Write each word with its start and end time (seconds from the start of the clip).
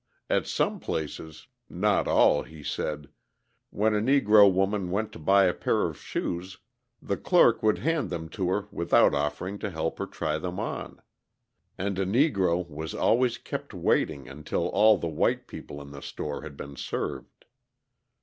At 0.31 0.47
some 0.47 0.79
places 0.79 1.45
not 1.69 2.07
all, 2.07 2.41
he 2.41 2.63
said 2.63 3.09
when 3.69 3.93
a 3.93 3.99
Negro 4.01 4.51
woman 4.51 4.89
went 4.89 5.11
to 5.11 5.19
buy 5.19 5.43
a 5.43 5.53
pair 5.53 5.83
of 5.83 5.95
shoes, 5.95 6.57
the 6.99 7.17
clerk 7.17 7.61
would 7.61 7.77
hand 7.77 8.09
them 8.09 8.27
to 8.29 8.49
her 8.49 8.67
without 8.71 9.13
offering 9.13 9.59
to 9.59 9.69
help 9.69 9.99
her 9.99 10.07
try 10.07 10.39
them 10.39 10.59
on; 10.59 11.03
and 11.77 11.99
a 11.99 12.05
Negro 12.07 12.67
was 12.67 12.95
always 12.95 13.37
kept 13.37 13.75
waiting 13.75 14.27
until 14.27 14.69
all 14.69 14.97
the 14.97 15.07
white 15.07 15.45
people 15.45 15.79
in 15.79 15.91
the 15.91 16.01
store 16.01 16.41
had 16.41 16.57
been 16.57 16.75
served. 16.75 17.45